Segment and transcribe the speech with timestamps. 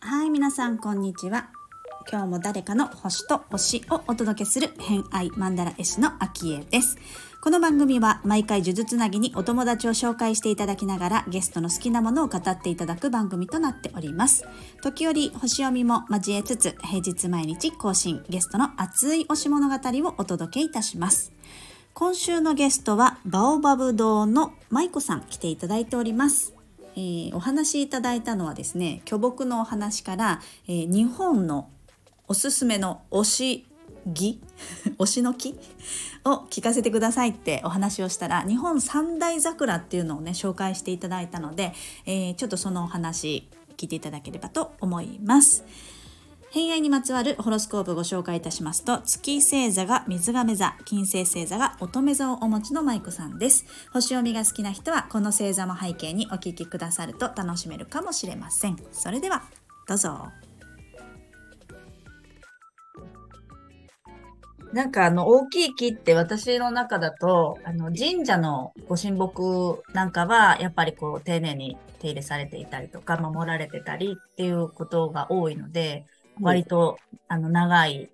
[0.00, 1.50] はい、皆さんこんにちは。
[2.10, 6.98] 今日も誰かの星と推しをお届けする偏愛マンダラ絵師の秋江です。
[7.40, 14.44] この番組は毎回呪術つなぎにお友達を紹介していただきながらゲストの好きなものを語っていただく番組となっております。
[14.82, 21.32] 時折星読みも交えつつ平日毎日更新ゲストの熱い推し物語をお届けいたします。
[21.92, 26.54] 今週のゲストはバオバブ堂の舞子さん来ていただいております。
[26.94, 31.68] えーお話しいただいたのはですね巨木のお話から、えー日本の
[32.28, 33.66] おすすめの推し
[34.14, 34.40] 木
[34.98, 35.58] 推しの木
[36.24, 41.74] を聞かせてくださいってお話をしたら日本三大桜っていうのをね紹介していただいたので、
[42.06, 45.64] えーちょっとそのお話聞いていただければと思います。
[46.52, 53.64] 偏愛にまつわるホロスコープご紹介いたしますと月星座が水亀座金星星座が乙女座をお持ちのマイクさんです。
[53.92, 58.76] 星読みが好きな人はこの星座も背景にお聞きくださると楽しめるかもしれません。
[58.90, 59.44] それでは
[59.86, 60.26] どうぞ。
[64.72, 76.06] なんかあの大きい木って私の中だとあの神社のご神木なんかはやっぱりこう丁寧に手入れされていたりとか守られてたりっていうことが多いので
[76.40, 78.10] 割とあの長い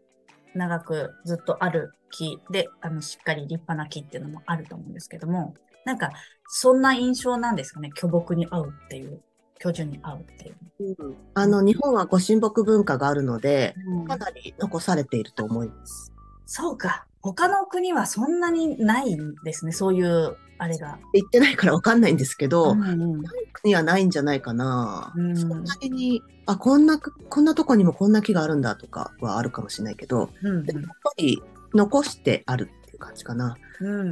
[0.55, 6.11] 長くずっとある木であのしっかり立派な木っていうのもあると思うんですけどもなんか
[6.49, 7.91] そんな印象なんですかね？
[7.95, 9.21] 巨木に合うっていう
[9.59, 11.17] 巨樹に合うっていう。
[11.33, 16.13] あの、日本はご神木文化があるので、うんかなり残されていると思います。
[16.45, 17.06] そうか。
[17.33, 19.73] 他の国はそんなにないんですね。
[19.73, 20.99] そういう、あれが。
[21.13, 25.13] 言ってないからわかんないんですけど、うんうん国はないんじゃないかな。
[25.17, 31.43] うんそんなに、あ、こんな、こんなとこにもこんな木があるんだとかはあるかもしれないけど、うんでもやっぱり
[31.75, 34.09] 残してあるっていう感じかな、うんうん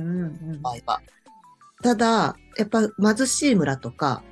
[0.50, 1.00] うん場合は。
[1.82, 4.22] ただ、やっぱ貧しい村とか、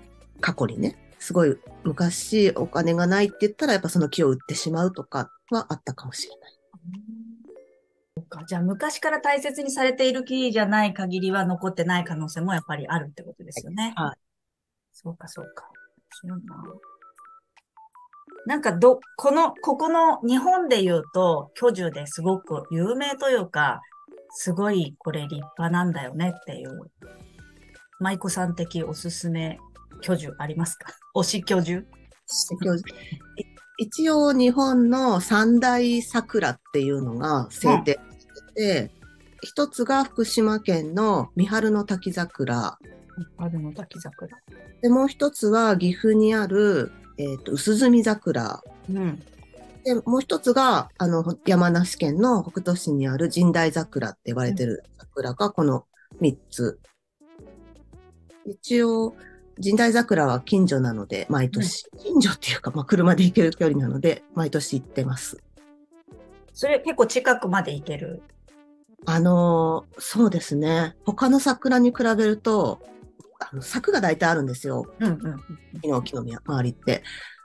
[0.41, 6.53] 過去にね、すごい昔お金がないって言ったら、やっぱその木を売ってしまうとかはあったかもしれない。
[6.73, 7.22] そう
[8.33, 13.93] かじゃあ昔から大切にされている木じゃない限りは残ってない可能性もやっぱりあるってことですよね。
[13.97, 14.17] はい。
[14.93, 15.69] そうかそうか。
[16.27, 16.65] 面白いな。
[18.45, 23.81] なんかど、この、ここの日本で言うと巨樹ですごく有名というか、
[24.31, 26.91] すごいこれ立派なんだよねっていう、
[28.01, 29.59] 舞妓さん的おすすめ
[30.01, 30.93] 巨樹ありますか？
[31.15, 31.87] 推し巨樹？
[32.61, 32.85] 今日い
[33.79, 38.12] 一応日本の三大桜っていうのが制定し
[38.55, 38.91] てて、
[39.43, 42.79] 一つが福島県の三春の滝桜。
[43.37, 44.39] 春の滝桜。
[44.81, 48.63] で、もう一つは岐阜にある、えっ、と、薄墨桜。
[48.89, 49.23] うん。
[49.85, 55.87] で、もう一つが、あの、山梨県の北杜市にある神代桜って言われてる桜がこの
[56.21, 56.79] 三つ。
[58.47, 59.17] 一応、
[59.63, 65.43] 神代桜は近所なので、毎年、近所っていうか、まあ、車で行ける距離なので、毎年行ってます。
[66.55, 68.23] それ結構近くまで行ける？
[69.05, 70.97] あのーそうですね。
[71.05, 72.81] 他の桜に比べると、
[73.41, 74.87] あの柵が大体あるんですよ。
[75.01, 75.81] うんうん。
[75.81, 77.03] 木の木の周りって。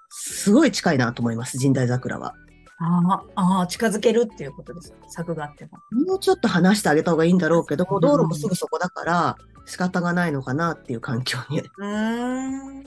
[0.09, 2.33] すごい近いなと思います、神代桜は。
[2.79, 4.97] ああ、近づけるっていうことですか？
[5.09, 5.71] 柵があっても。
[6.05, 11.59] もうちょっと離してあげた方がいいんだろうけども、道路もすぐそこだから、仕方がないのかなっていう環境に。
[11.61, 12.47] うー
[12.81, 12.83] ん。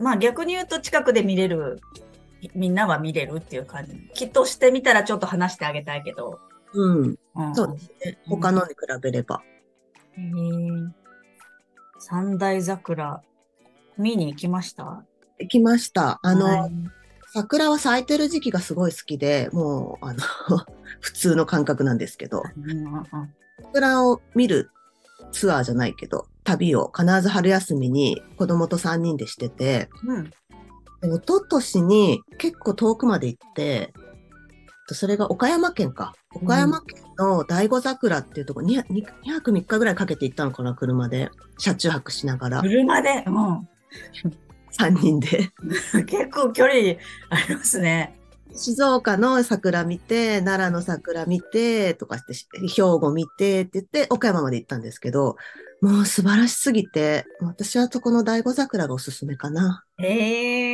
[0.00, 1.80] まあ逆に言うと近くで見れる、
[2.54, 3.92] みんなは見れるっていう感じ。
[4.14, 6.40] きっとしてみたらちょっと話してあげたいけど。
[6.74, 7.18] うん。
[7.36, 8.18] うん、そうですね。
[8.26, 9.42] 他のに比べれば。
[10.16, 10.24] へえ
[11.98, 13.22] 三大桜、
[13.96, 15.04] 見に行きました？
[15.38, 16.18] 行きました。
[16.22, 16.70] あの、はい
[17.36, 20.20] 桜は咲いてる時期がすごい好きで、もう、あの、
[21.00, 22.44] 普通の感覚なんですけど、
[23.60, 24.70] 桜を見る
[25.32, 30.24] ツアーじゃないけど、旅を必ず春休みに子供と3人でしてて、うん。
[31.00, 33.92] で一昨年に結構遠くまで行って、
[34.92, 36.14] それが岡山県か。
[36.34, 41.30] 岡山県の醍醐桜っていうところに 2, 泊3日ぐらいかけて行ったのかな、車で。
[41.58, 42.60] 車中泊しながら。
[42.60, 43.34] 車で、うん。
[44.76, 45.52] 3人で。
[46.04, 46.96] 結構距離
[47.30, 48.18] ありますね。
[48.56, 55.36] 静岡の桜見て、奈良の桜見て、とかして、兵庫見てって言って、岡山まで行ったんですけど、
[55.80, 59.84] もう素晴らしすぎて、私はそこの醍醐桜がおすすめかな。
[59.98, 60.73] へ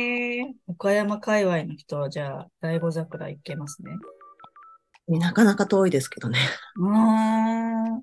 [0.67, 3.97] 岡山界隈の人はじゃあ、醍醐桜行けますね。
[5.19, 6.39] なかなか遠いですけどね。
[6.77, 8.01] うーん。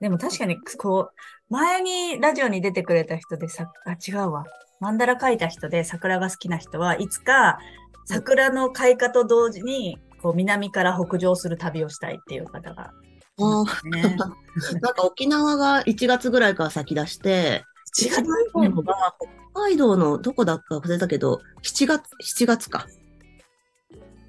[0.00, 4.44] でも確かに、こう、前にラジオに出てくれた人でさ、あ、違うわ。
[4.80, 7.60] マンダラ描いた人で桜が好きな人はいつか
[8.06, 12.90] 桜の開花と同時に、こう、南から北上する旅をしたいっていう方が
[13.38, 14.02] あね。
[14.02, 14.12] ー
[14.80, 17.64] なんか沖縄が1月ぐらいから先出して、
[18.00, 18.24] 違一番
[18.54, 19.14] 多いのが
[19.52, 22.86] 北海道のどこだか忘れたけど、7月、7月か。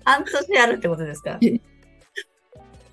[0.04, 1.38] 半年あるってことですか？
[1.42, 1.60] え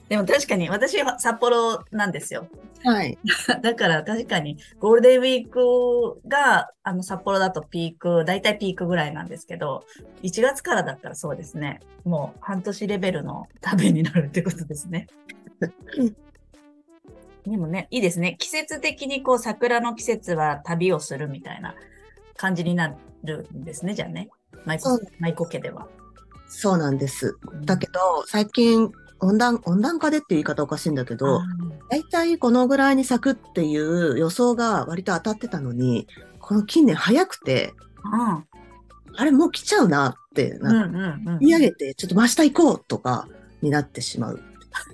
[0.09, 2.49] でも確かに私は札幌なんですよ。
[2.85, 3.17] はい。
[3.63, 9.85] だから確かにゴールデンウィークがあの札幌だとピーク、だいたいピークぐらいなんですけど、
[10.23, 11.79] 1月からだったらそうですね。
[12.05, 15.07] もう半年レベルの旅になるってことですね。
[17.47, 18.37] でもね、いいですね。
[18.39, 21.75] 季節的にこう桜の季節は旅をするみたいな
[22.37, 22.95] 感じにな
[23.25, 24.29] るんですね、じゃあね。
[24.65, 25.89] 舞そう子舞子家では。
[26.49, 27.37] そうなんです。
[27.65, 28.91] だけど、最近、
[29.21, 31.43] 温暖、温暖化でっていう言い方おかしいんだけど、
[31.89, 36.07] 大体このぐらいに咲くっていう予想が割と当たってたのに、
[36.41, 38.43] この近年早くて、あ
[39.17, 43.29] あれもう来ちゃうなってうん、うな、ん、うん見上げて、ちょっと真下行こうとか
[43.63, 44.41] になってしまう。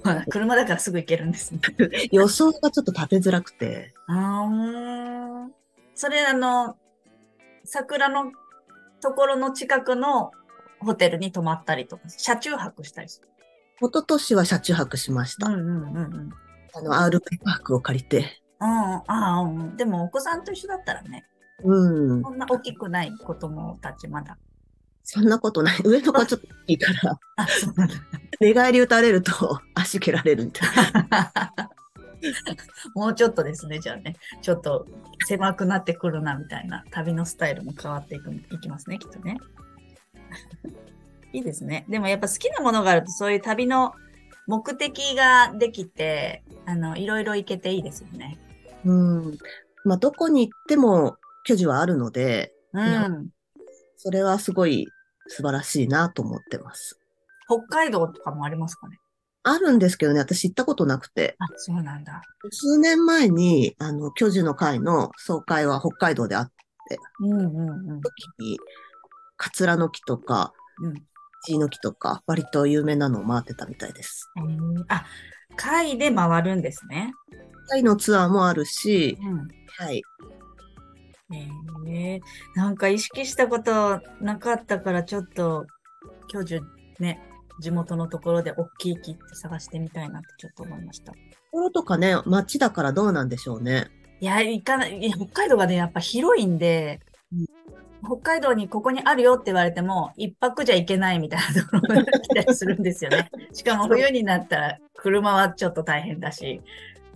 [0.05, 0.25] うん。
[0.27, 1.61] 車だからすぐ行けるんですね。
[2.13, 3.95] 予想がちょっと立てづらくて。
[4.09, 5.51] あー
[5.95, 6.77] それあの、
[7.65, 8.33] 桜の
[9.01, 10.31] ところの近くの
[10.81, 13.29] ホテルに泊まったりとか、車中泊したりする。
[13.79, 15.49] 一昨年は車中泊しました。
[15.49, 16.31] うんうんうんうん。
[16.75, 18.43] あの、RV パークを借りて。
[18.61, 19.77] うん、ああ、うん。
[19.77, 21.27] でもお子さんと一緒だったらね、
[21.65, 22.23] うん。
[22.23, 24.39] そんな大きくない子供たちまだ。
[25.09, 25.81] そんなことない。
[25.85, 27.19] 上の子はちょっといいから。
[28.41, 30.69] 寝返り打たれると足蹴られるみたい
[31.09, 31.53] な。
[32.97, 34.17] もうちょっとですね、じゃあね。
[34.43, 34.85] ちょっと
[35.29, 39.39] 狭くなってくるな、みたいな旅のスタイルも変わっていく、いきますね、きっとね。
[41.33, 41.87] いいですね。
[41.89, 43.95] でもやっぱ好きなものがあると、そういう旅の
[44.49, 48.41] 目的ができて、あの、いろいろ行けていいですよね。
[48.85, 49.39] うん。
[49.85, 53.31] まあ、どこに行っても居住はあるので、うん。
[53.97, 54.89] それはすごい
[55.29, 56.99] 素晴らしいなと思ってます。
[57.49, 58.99] 北海道とかもありますかね？
[59.45, 62.21] あるんですけどね、私行ったことなくて、あ、そうなんだ。
[62.51, 66.53] 数年前に、あの、居住の会の総会は北海道であった
[67.21, 68.01] うんうんうん。
[68.01, 68.59] 時に、
[69.37, 70.95] カツラの木とか、うん
[71.45, 74.29] チーの木とか、割と有名なのを回ってたみたいです。
[74.37, 75.05] えーあ、
[75.55, 77.13] 貝で回るんですね。
[77.69, 79.49] タイのツアーもあるし、うん。
[79.79, 80.03] はい。
[81.33, 82.21] ええ
[82.55, 85.67] なんか意識したことなかったから、ちょっと、
[86.29, 86.61] 居住
[86.99, 87.21] ね、
[87.61, 91.13] 地元のところで大きい木って探してみたいなってちょっと思いました。
[91.13, 91.19] と
[91.53, 93.89] ころとかね、街だからどうなんでしょうね。
[94.21, 97.01] いや、行かない、いや北海道がね、やっぱ広いんで、
[98.05, 103.31] 北海道にここにあるよって言われても、一泊じゃ行けないみたいなところが来たりするんですよね。
[103.53, 106.63] しかも冬になったら車はちょっと大変だし、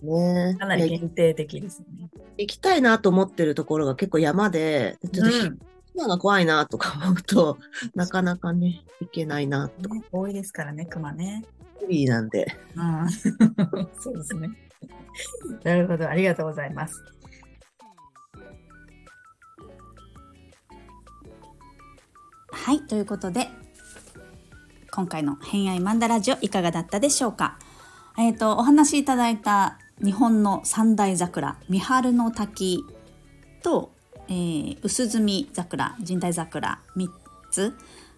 [0.02, 2.10] ねかなり限定的ですね。
[2.38, 5.58] 行きたいなと思ってるところが結構山で、ちょっとうん
[5.94, 7.58] 今が怖いなとか思うと、
[7.94, 9.88] なかなかね、行けないなと。
[9.94, 11.44] ね多いですからね、熊ね。
[11.78, 12.56] フリーなんで。
[12.76, 13.10] うん、
[14.00, 14.48] そうですね。
[15.64, 17.02] なるほど、ありがとうございます。
[22.52, 23.48] はい、ということで
[24.90, 27.58] 今回の「偏愛マンダラジオ」いかがだったでしょうか？
[28.18, 32.84] えっ、とお話しいただいた日本の三大桜三春の滝
[33.62, 33.92] と、
[34.28, 37.08] えー薄墨桜神代桜3
[37.50, 37.74] つ、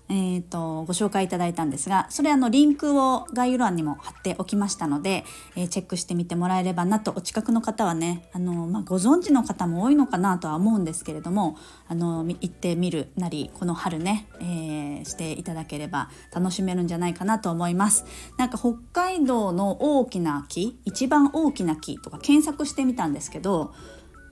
[0.09, 5.25] えー、とご紹介いただいたんですがそれあのリンクを概要欄にも貼っておきましたので、
[5.57, 11.57] えーチェックしてみてもらえればなとお近くの方はねあの、まあ、ご存知の方も多いのかなとは思うんですけれども
[11.89, 18.05] あの行ってみるなりこの春ね、えーしていただければ楽しめるんじゃないかなと思います。
[18.37, 23.73] なんか北海道の大きな木一番大きな木とか検索してみたんですけど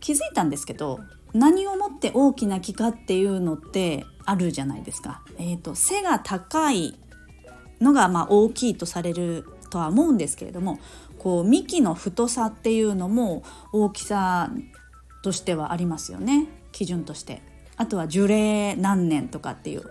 [0.00, 1.00] 気づいたんですけど
[1.33, 5.23] 何をもって大きな木かっていうのってあるじゃないですか。
[5.39, 6.97] えー、と背が高い
[7.81, 10.79] のがまあ大きいとされるとは思うんですけれども
[11.19, 14.51] こう幹の太さっていうのも大きさ
[15.23, 17.43] としてはありますよね基準として。
[17.77, 19.85] あとは樹齢何年とかっていう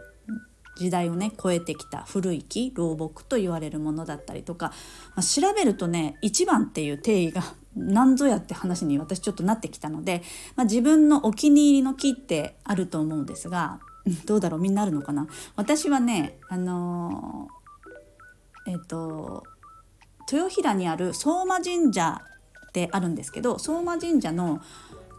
[0.78, 4.68] 時代をね超えてきた古い木老木と言われるものだったりとか、
[5.16, 7.44] まあ調べるとね一番っていう定義が
[7.76, 10.22] 何ぞやって話に私ちょっとなってきたので、
[10.56, 13.80] まあ、自分のお気に入りの木ってあると思うんですが
[14.26, 15.28] どうだろうみんなあるのかな？
[15.56, 19.44] 私はねあのーえっ、と
[20.32, 22.22] 豊平にある相馬神社
[22.68, 24.62] ってあるんですけど相馬神社の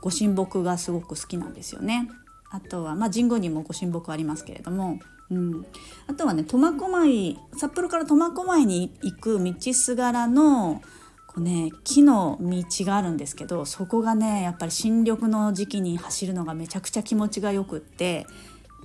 [0.00, 2.08] ご神木がすごく好きなんですよね。
[2.52, 4.98] あとは、まあ、神宮にもご神木ありますけれども、
[5.30, 5.66] うん、
[6.08, 10.82] あとはね苫小牧札幌から苫小牧に行く道すがらの
[11.28, 18.26] こう、ね、木の道があるんですけどそこがねやっぱり新緑の時期に走るのがめちゃくちゃ気持ちがよくって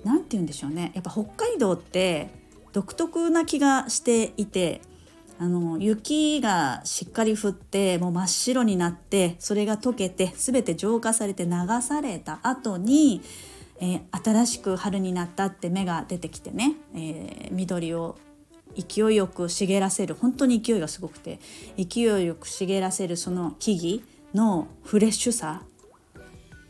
[0.06, 0.92] 何て言うんでしょうね。
[0.94, 2.30] やっぱ北海道って
[2.72, 4.82] 独特な気がしていて
[5.38, 13.22] あの雪がしっかり降ってもう真っ白になってそれが溶けて全て浄化されて流された後に、
[13.82, 18.18] えー、新しく春になったって芽が出てきてね、えー、緑を
[18.78, 21.40] 勢いよく茂らせる本当に勢いがすごくて
[21.78, 25.64] 勢いよく茂らせるその木々のフレッシュさ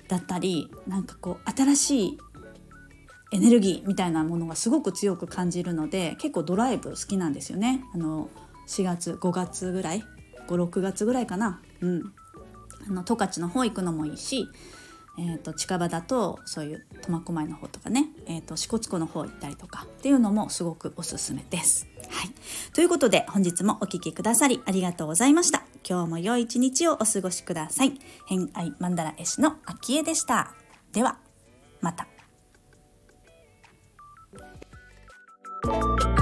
[0.07, 2.17] だったりなんかこう新しい
[3.35, 7.83] エネルギーみたいなものがすごく強く感じるので結構ドライブ好きなんですよね。
[7.93, 8.29] あの
[8.67, 10.03] 4月5月ぐらい
[10.47, 12.13] 56月ぐらいかなうん
[12.87, 14.47] あの十勝の方行くのもいいし、
[15.19, 21.87] えーと、近場だとそういう苫小牧の方とかね、えーと、支笏湖の方行ったりとかっていうのもすごくおすすめです。
[22.09, 22.31] はい、
[22.73, 25.63] ということで本日もお聴きくださりありがとうございました。
[25.87, 27.99] 今日も良い一日をお過ごしください。
[28.27, 30.53] 偏愛マンダラ絵師の秋江でした。
[30.93, 31.17] では
[31.81, 32.14] また。
[35.65, 36.14] Thank you.